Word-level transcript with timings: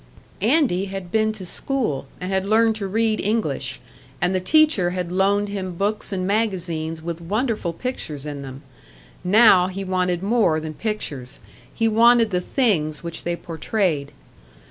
Andy 0.41 0.85
had 0.85 1.11
been 1.11 1.31
to 1.33 1.45
school, 1.45 2.07
and 2.19 2.31
had 2.31 2.43
learned 2.47 2.75
to 2.77 2.87
read 2.87 3.19
English, 3.21 3.79
and 4.19 4.33
the 4.33 4.39
teacher 4.39 4.89
had 4.89 5.11
loaned 5.11 5.49
him 5.49 5.75
books 5.75 6.11
and 6.11 6.25
magazines 6.25 7.03
with 7.03 7.21
wonderful 7.21 7.71
pictures 7.71 8.25
in 8.25 8.41
them; 8.41 8.63
now 9.23 9.67
he 9.67 9.83
wanted 9.83 10.23
more 10.23 10.59
than 10.59 10.73
pictures, 10.73 11.39
he 11.71 11.87
wanted 11.87 12.31
the 12.31 12.41
things 12.41 13.03
which 13.03 13.23
they 13.23 13.35
portrayed. 13.35 14.11